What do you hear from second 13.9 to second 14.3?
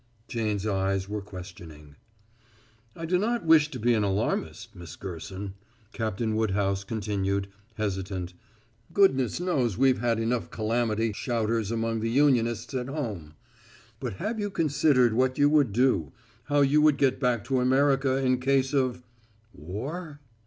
But